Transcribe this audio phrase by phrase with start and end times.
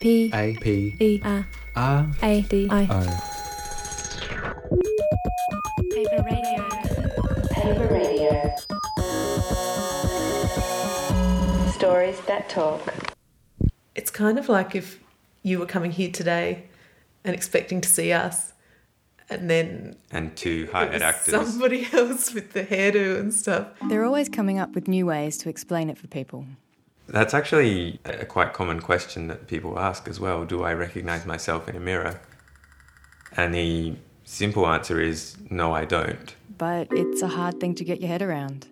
[0.00, 2.86] P A P E R R A D I.
[2.90, 3.00] O.
[5.94, 6.68] Paper radio.
[7.50, 8.54] Paper Radio.
[11.70, 12.82] Stories that talk.
[13.94, 15.00] It's kind of like if
[15.42, 16.64] you were coming here today
[17.24, 18.52] and expecting to see us,
[19.30, 21.32] and then and two it hired actors.
[21.32, 23.68] somebody else with the hairdo and stuff.
[23.88, 26.44] They're always coming up with new ways to explain it for people.
[27.08, 30.44] That's actually a quite common question that people ask as well.
[30.44, 32.20] Do I recognize myself in a mirror?
[33.36, 33.94] And the
[34.24, 36.34] simple answer is no, I don't.
[36.58, 38.66] But it's a hard thing to get your head around.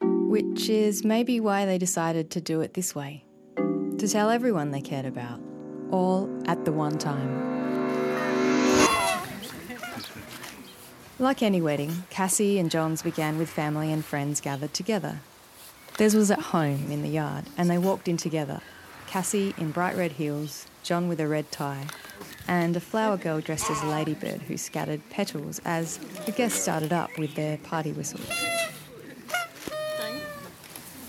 [0.00, 3.24] Which is maybe why they decided to do it this way
[3.56, 5.40] to tell everyone they cared about,
[5.90, 7.56] all at the one time.
[11.18, 15.20] Like any wedding, Cassie and John's began with family and friends gathered together.
[15.98, 18.60] Theirs was at home in the yard, and they walked in together.
[19.06, 21.86] Cassie in bright red heels, John with a red tie,
[22.46, 26.92] and a flower girl dressed as a ladybird who scattered petals as the guests started
[26.92, 28.30] up with their party whistles.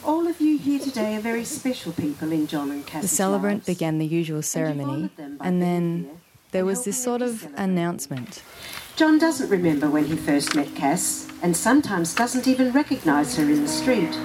[0.05, 3.01] All of you here today are very special people in John and Cassie.
[3.01, 3.77] The celebrant lives.
[3.77, 6.09] began the usual ceremony, by and then
[6.51, 8.41] there was this sort of announcement.
[8.95, 13.63] John doesn't remember when he first met Cass, and sometimes doesn't even recognise her in
[13.63, 14.17] the street.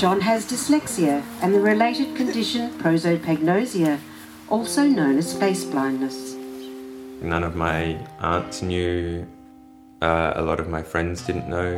[0.00, 4.00] John has dyslexia and the related condition prosopagnosia,
[4.48, 6.36] also known as face blindness.
[7.20, 9.28] None of my aunts knew,
[10.00, 11.76] uh, a lot of my friends didn't know,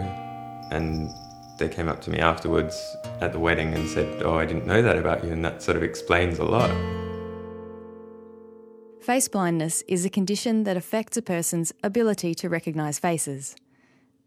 [0.71, 1.11] and
[1.59, 2.81] they came up to me afterwards
[3.21, 5.77] at the wedding and said, Oh, I didn't know that about you, and that sort
[5.77, 6.71] of explains a lot.
[9.01, 13.57] Face blindness is a condition that affects a person's ability to recognise faces.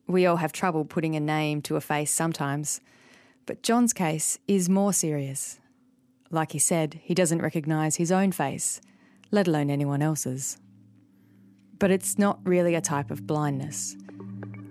[0.06, 2.82] We all have trouble putting a name to a face sometimes,
[3.46, 5.60] but John's case is more serious.
[6.32, 8.82] Like he said, he doesn't recognise his own face,
[9.32, 10.58] let alone anyone else's.
[11.78, 13.96] But it's not really a type of blindness.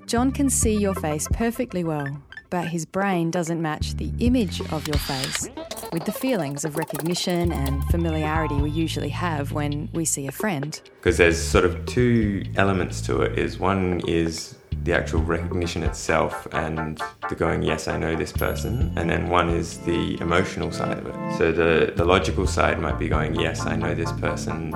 [0.06, 4.86] John can see your face perfectly well, but his brain doesn't match the image of
[4.86, 5.48] your face
[5.92, 10.80] with the feelings of recognition and familiarity we usually have when we see a friend.
[10.96, 13.38] Because there's sort of two elements to it.
[13.38, 18.92] Is one is the actual recognition itself and the going, yes, I know this person,
[18.96, 21.38] and then one is the emotional side of it.
[21.38, 24.74] So the the logical side might be going, yes, I know this person,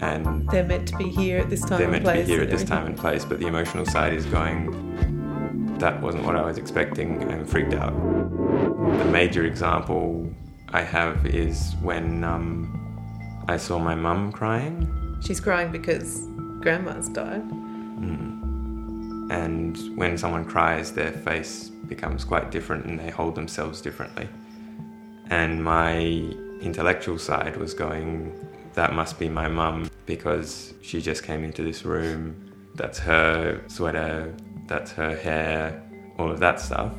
[0.00, 2.42] and They're meant to be here at this time they're meant to be place here
[2.42, 6.42] at this time and place, but the emotional side is going, that wasn't what I
[6.42, 7.94] was expecting, and freaked out.
[8.98, 10.28] The major example
[10.70, 16.26] I have is when um, I saw my mum crying, She's crying because
[16.60, 17.42] grandma's died.
[19.30, 24.28] And when someone cries, their face becomes quite different and they hold themselves differently.
[25.30, 25.98] And my
[26.60, 28.32] intellectual side was going,
[28.74, 32.52] that must be my mum because she just came into this room.
[32.74, 34.34] That's her sweater,
[34.66, 35.82] that's her hair,
[36.18, 36.92] all of that stuff.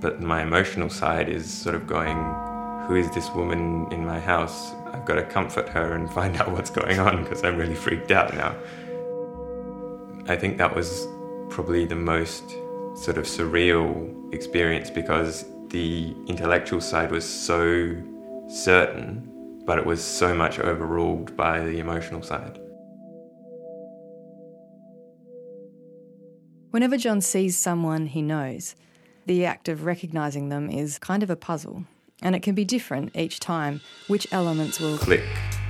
[0.00, 2.16] But my emotional side is sort of going,
[2.86, 4.72] who is this woman in my house?
[4.92, 8.10] I've got to comfort her and find out what's going on because I'm really freaked
[8.10, 8.54] out now.
[10.28, 11.08] I think that was
[11.48, 12.50] probably the most
[12.96, 17.96] sort of surreal experience because the intellectual side was so
[18.46, 22.58] certain, but it was so much overruled by the emotional side.
[26.72, 28.76] Whenever John sees someone he knows,
[29.24, 31.84] the act of recognising them is kind of a puzzle,
[32.20, 35.24] and it can be different each time which elements will Click.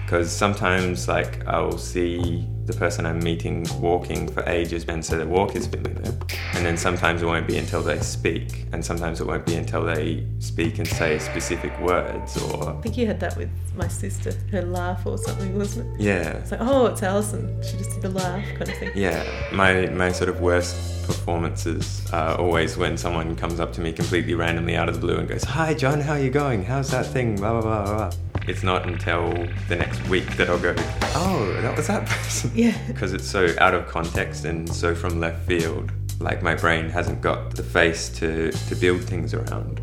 [0.05, 5.27] Because sometimes, like, I'll see the person I'm meeting walking for ages, and so their
[5.27, 6.15] walk is familiar.
[6.55, 9.85] And then sometimes it won't be until they speak, and sometimes it won't be until
[9.85, 12.71] they speak and say specific words or.
[12.71, 16.05] I think you had that with my sister, her laugh or something, wasn't it?
[16.05, 16.37] Yeah.
[16.37, 17.61] It's like, oh, it's Alison.
[17.63, 18.93] She just did the laugh kind of thing.
[18.95, 23.93] Yeah, my my sort of worst performances are always when someone comes up to me
[23.93, 26.65] completely randomly out of the blue and goes, "Hi, John, how you going?
[26.65, 28.11] How's that thing?" Blah blah blah blah.
[28.49, 29.31] It's not until
[29.69, 30.75] the next week that I'll go,
[31.15, 32.77] "Oh, that was that person." Yeah.
[32.87, 35.93] because it's so out of context and so from left field.
[36.19, 39.81] Like my brain hasn't got the face to to build things around.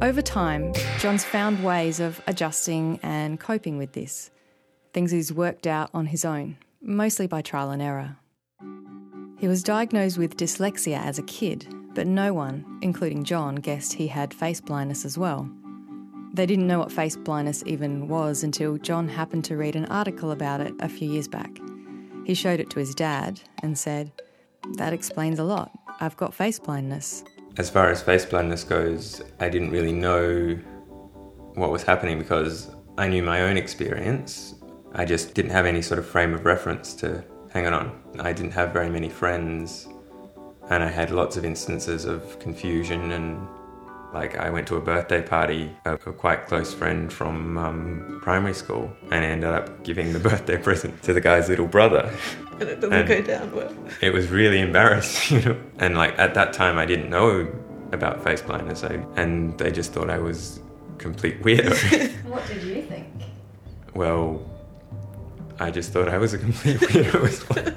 [0.00, 4.30] Over time, John's found ways of adjusting and coping with this.
[4.92, 8.16] Things he's worked out on his own, mostly by trial and error.
[9.38, 14.06] He was diagnosed with dyslexia as a kid, but no one, including John, guessed he
[14.06, 15.50] had face blindness as well.
[16.34, 20.30] They didn't know what face blindness even was until John happened to read an article
[20.30, 21.50] about it a few years back.
[22.24, 24.10] He showed it to his dad and said,
[24.78, 25.70] That explains a lot.
[26.00, 27.22] I've got face blindness.
[27.58, 30.54] As far as face blindness goes, I didn't really know
[31.54, 34.54] what was happening because I knew my own experience.
[34.94, 38.00] I just didn't have any sort of frame of reference to hang on.
[38.20, 39.86] I didn't have very many friends,
[40.70, 43.46] and I had lots of instances of confusion and
[44.12, 48.54] like I went to a birthday party of a quite close friend from um, primary
[48.54, 52.12] school and ended up giving the birthday present to the guy's little brother.
[52.60, 53.74] And it doesn't And- go down well.
[54.02, 55.56] It was really embarrassing, you know.
[55.78, 57.50] And like at that time, I didn't know
[57.92, 60.60] about face blindness, I, and they just thought I was
[60.98, 61.72] complete weirdo.
[62.26, 63.08] What did you think?
[63.94, 64.42] well,
[65.58, 67.74] I just thought I was a complete weirdo as well.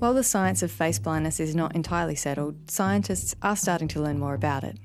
[0.00, 4.18] While the science of face blindness is not entirely settled, scientists are starting to learn
[4.18, 4.78] more about it.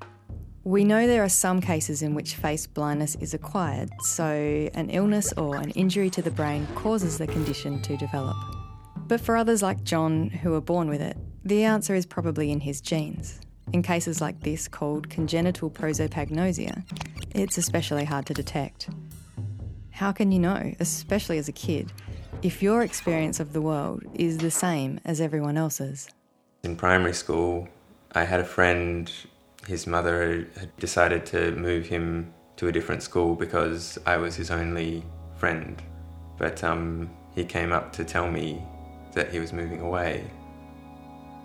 [0.65, 4.25] We know there are some cases in which face blindness is acquired, so
[4.73, 8.35] an illness or an injury to the brain causes the condition to develop.
[9.07, 11.15] But for others like John, who are born with it,
[11.45, 13.39] the answer is probably in his genes.
[13.71, 16.83] In cases like this, called congenital prosopagnosia,
[17.33, 18.89] it's especially hard to detect.
[19.91, 21.93] How can you know, especially as a kid,
[22.45, 26.07] if your experience of the world is the same as everyone else's?
[26.61, 27.67] In primary school,
[28.11, 29.11] I had a friend,
[29.67, 34.51] his mother had decided to move him to a different school because I was his
[34.51, 35.03] only
[35.35, 35.81] friend.
[36.37, 38.61] But um, he came up to tell me
[39.15, 40.29] that he was moving away.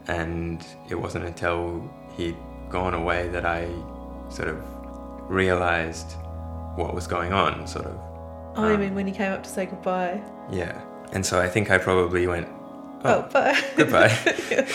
[0.06, 2.36] And it wasn't until he'd
[2.68, 3.68] gone away that I
[4.28, 4.62] sort of
[5.30, 6.12] realized
[6.76, 7.96] what was going on, sort of.
[8.56, 10.22] Oh, I Um, mean, when he came up to say goodbye.
[10.50, 10.78] Yeah.
[11.12, 12.48] And so I think I probably went,
[13.04, 13.60] Oh, bye.
[13.76, 14.16] goodbye.
[14.50, 14.68] yeah.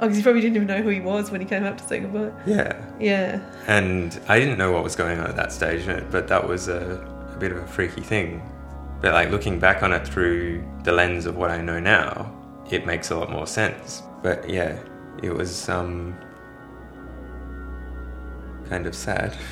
[0.00, 1.84] Oh, because you probably didn't even know who he was when he came up to
[1.84, 2.32] say goodbye.
[2.46, 2.84] yeah.
[2.98, 3.40] Yeah.
[3.66, 6.98] And I didn't know what was going on at that stage, but that was a,
[7.32, 8.42] a bit of a freaky thing.
[9.00, 12.32] But like looking back on it through the lens of what I know now,
[12.70, 14.02] it makes a lot more sense.
[14.22, 14.78] But yeah,
[15.22, 16.16] it was um,
[18.68, 19.36] kind of sad.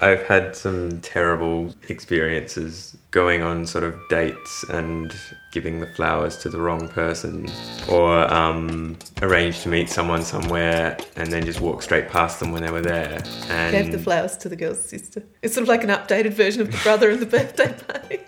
[0.00, 5.14] I've had some terrible experiences going on sort of dates and
[5.52, 7.48] giving the flowers to the wrong person,
[7.88, 12.62] or um, arranged to meet someone somewhere and then just walk straight past them when
[12.62, 13.22] they were there.
[13.48, 15.22] And Gave the flowers to the girl's sister.
[15.40, 18.20] It's sort of like an updated version of the brother and the birthday party.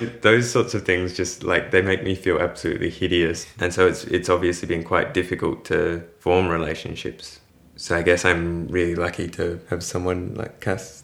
[0.22, 4.04] those sorts of things just like they make me feel absolutely hideous, and so it's
[4.04, 7.40] it's obviously been quite difficult to form relationships.
[7.76, 11.02] So I guess I'm really lucky to have someone like Cass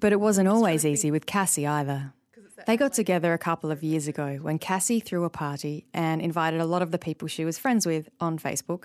[0.00, 2.12] But it wasn't always easy with Cassie either.
[2.66, 6.60] They got together a couple of years ago when Cassie threw a party and invited
[6.60, 8.84] a lot of the people she was friends with on Facebook,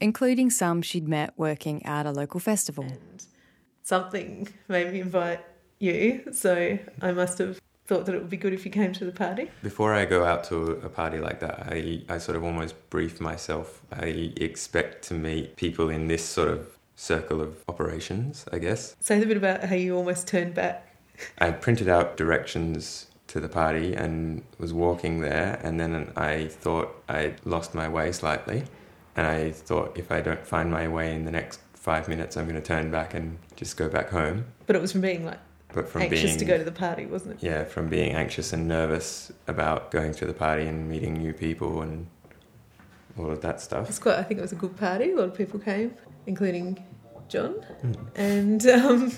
[0.00, 2.86] including some she'd met working at a local festival.
[3.82, 5.40] Something made me invite
[5.78, 9.04] you, so I must have thought that it would be good if you came to
[9.04, 9.50] the party.
[9.62, 13.20] Before I go out to a party like that, I, I sort of almost brief
[13.20, 13.82] myself.
[13.92, 18.94] I expect to meet people in this sort of circle of operations, I guess.
[19.00, 20.86] Say a bit about how you almost turned back.
[21.38, 27.02] I printed out directions to the party and was walking there, and then I thought
[27.08, 28.64] I lost my way slightly.
[29.16, 32.44] And I thought if I don't find my way in the next five minutes, I'm
[32.46, 34.44] going to turn back and just go back home.
[34.66, 35.38] But it was from being like
[35.72, 37.46] But from anxious being to go to the party, wasn't it?
[37.46, 41.80] yeah, from being anxious and nervous about going to the party and meeting new people
[41.82, 42.06] and
[43.18, 43.88] all of that stuff.
[43.88, 44.16] It's quite.
[44.16, 45.12] I think it was a good party.
[45.12, 45.94] A lot of people came,
[46.26, 46.84] including
[47.30, 47.92] John, Hmm.
[48.16, 49.12] and um,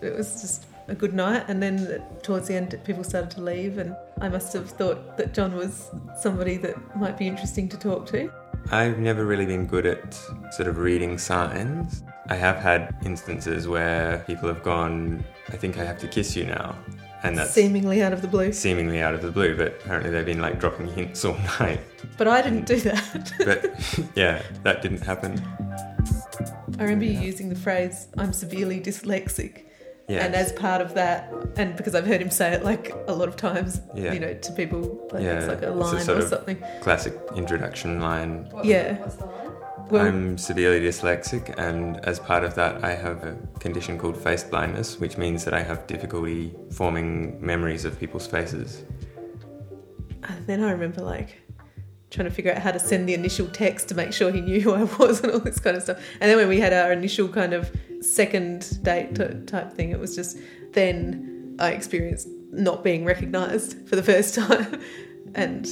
[0.00, 1.44] it was just a good night.
[1.48, 5.34] And then towards the end, people started to leave, and I must have thought that
[5.34, 8.30] John was somebody that might be interesting to talk to.
[8.70, 10.14] I've never really been good at
[10.52, 12.02] sort of reading signs.
[12.28, 15.22] I have had instances where people have gone,
[15.52, 16.74] I think I have to kiss you now.
[17.22, 18.52] And that's seemingly out of the blue.
[18.52, 21.80] seemingly out of the blue, but apparently they've been like dropping hints all night.
[22.18, 23.32] But I didn't do that.
[23.38, 25.42] But yeah, that didn't happen.
[26.78, 29.62] I remember you using the phrase "I'm severely dyslexic,"
[30.08, 30.24] Yeah.
[30.24, 33.28] and as part of that, and because I've heard him say it like a lot
[33.28, 34.12] of times, Yeah.
[34.12, 36.28] you know, to people, like Yeah, it's like a it's a line sort or of-
[36.28, 36.58] something.
[36.82, 38.48] Classic introduction line.
[38.64, 38.98] yeah.
[38.98, 39.28] What's the
[39.90, 44.42] Well, I'm severely dyslexic, and as part of that, I have a condition called face
[44.42, 48.82] blindness, which means that I have difficulty forming memories of people's faces.
[50.22, 51.36] And then I remember like
[52.14, 54.60] trying to figure out how to send the initial text to make sure he knew
[54.60, 55.98] who I was and all this kind of stuff.
[56.20, 59.98] And then when we had our initial kind of second date t- type thing, it
[59.98, 60.38] was just
[60.72, 64.80] then I experienced not being recognised for the first time
[65.34, 65.66] and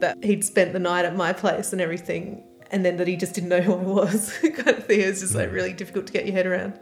[0.00, 2.42] that he'd spent the night at my place and everything.
[2.70, 5.00] And then that he just didn't know who I was, kind of thing.
[5.00, 5.52] It was just like mm.
[5.52, 6.78] really difficult to get your head around.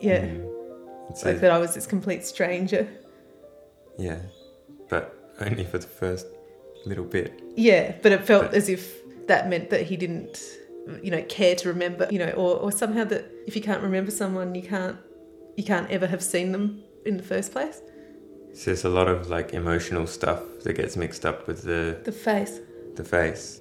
[0.00, 1.10] Yeah, mm.
[1.10, 2.88] It's like a- that I was this complete stranger.
[3.98, 4.20] yeah,
[4.88, 6.26] but only for the first
[6.86, 7.42] little bit.
[7.56, 10.42] Yeah, but it felt But- as if that meant that he didn't,
[11.02, 14.10] you know, care to remember, you know, or, or somehow that if you can't remember
[14.10, 14.96] someone, you can't
[15.56, 17.80] you can't ever have seen them in the first place.
[18.54, 22.12] So there's a lot of like emotional stuff that gets mixed up with the The
[22.12, 22.60] face.
[22.96, 23.60] the face.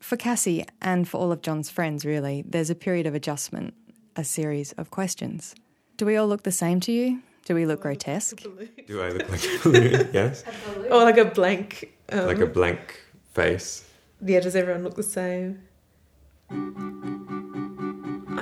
[0.00, 3.74] For Cassie and for all of John's friends, really, there's a period of adjustment,
[4.16, 5.54] a series of questions.
[5.96, 7.20] Do we all look the same to you?
[7.44, 8.42] Do we look grotesque?
[8.86, 10.08] Do I look like a balloon?
[10.14, 10.44] yes.
[10.90, 11.92] Or like a blank.
[12.10, 13.84] Um, Like a blank face.
[14.24, 15.62] yeah, does everyone look the same?
[16.50, 16.54] I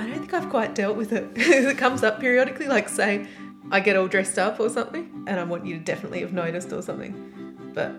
[0.07, 1.25] don't think I've quite dealt with it.
[1.35, 3.25] it comes up periodically, like say
[3.71, 6.71] I get all dressed up or something, and I want you to definitely have noticed
[6.71, 7.71] or something.
[7.73, 7.89] But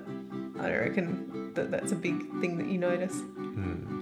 [0.61, 3.16] I don't reckon that that's a big thing that you notice.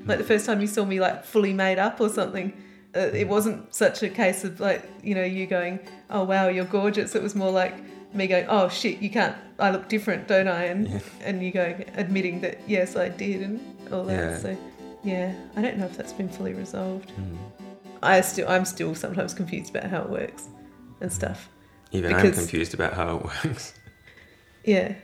[0.07, 2.53] Like the first time you saw me like fully made up or something,
[2.97, 5.81] uh, it wasn't such a case of like you know you going,
[6.11, 7.15] oh wow, you're gorgeous.
[7.15, 7.75] It was more like
[8.15, 9.37] me going, oh shit, you can't.
[9.59, 10.65] I look different, don't I?
[10.65, 10.99] And Yeah.
[11.25, 13.61] and you going admitting that yes, I did, and
[13.93, 14.13] all that.
[14.33, 14.39] Yeah.
[14.39, 14.57] So
[15.05, 17.11] yeah, I don't know if that's been fully resolved.
[18.03, 20.49] I still, I'm still sometimes confused about how it works
[21.01, 21.49] and stuff.
[21.93, 23.75] Even I'm Because- confused about how it works.
[24.65, 24.95] Yeah,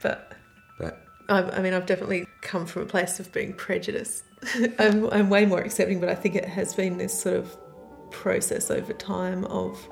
[0.00, 0.32] but
[0.78, 4.22] But I've, I mean, I've definitely come from a place of being prejudiced.
[4.78, 7.56] I'm, I'm way more accepting, but I think it has been this sort of
[8.10, 9.88] process over time of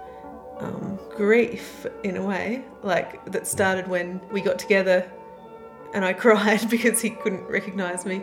[0.59, 5.11] um, grief in a way, like that started when we got together
[5.95, 8.23] and I cried because he couldn't recognise me,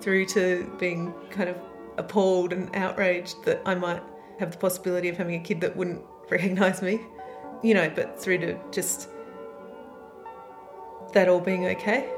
[0.00, 1.56] through to being kind of
[1.98, 4.02] appalled and outraged that I might
[4.38, 7.00] have the possibility of having a kid that wouldn't recognise me,
[7.62, 9.08] you know, but through to just
[11.12, 12.08] that all being okay.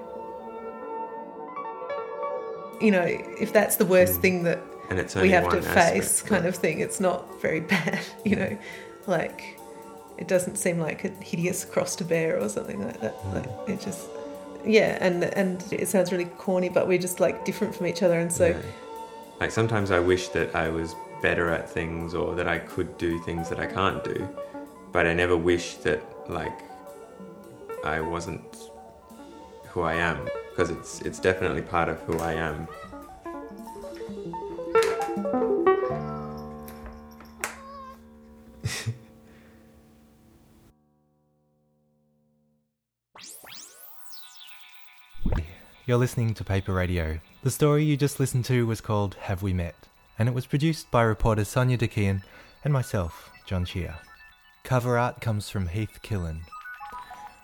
[2.82, 4.22] You know, if that's the worst mm.
[4.22, 4.60] thing that
[5.16, 8.58] we have to face, aspect, kind but- of thing, it's not very bad, you know.
[9.06, 9.58] Like,
[10.18, 13.18] it doesn't seem like a hideous cross to bear or something like that.
[13.22, 13.34] Mm.
[13.34, 14.08] Like, it just,
[14.64, 18.18] yeah, and and it sounds really corny, but we're just like different from each other,
[18.18, 18.62] and so Yeah.
[19.40, 23.18] Like sometimes I wish that I was better at things or that I could do
[23.20, 24.28] things that I can't do,
[24.92, 26.60] but I never wish that like
[27.84, 28.70] I wasn't
[29.66, 32.68] who I am because it's it's definitely part of who I am.
[45.86, 47.18] You're listening to Paper Radio.
[47.42, 49.74] The story you just listened to was called Have We Met?
[50.18, 52.22] and it was produced by reporter Sonia Dekian
[52.64, 53.96] and myself, John Shear.
[54.62, 56.42] Cover art comes from Heath Killen.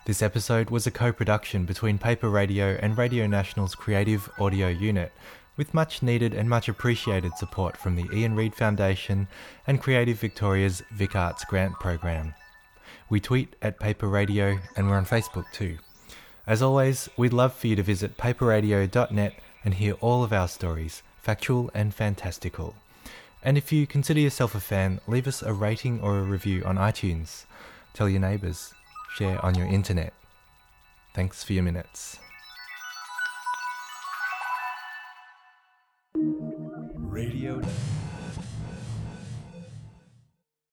[0.08, 5.12] This episode was a co production between Paper Radio and Radio National's Creative Audio Unit,
[5.58, 9.28] with much needed and much appreciated support from the Ian Reid Foundation
[9.66, 12.32] and Creative Victoria's Vic Arts Grant Program.
[13.10, 15.76] We tweet at Paper Radio and we're on Facebook too.
[16.46, 21.02] As always, we'd love for you to visit paperradio.net and hear all of our stories,
[21.18, 22.76] factual and fantastical.
[23.42, 26.76] And if you consider yourself a fan, leave us a rating or a review on
[26.78, 27.44] iTunes.
[27.92, 28.72] Tell your neighbours.
[29.14, 30.12] Share on your internet.
[31.14, 32.18] Thanks for your minutes.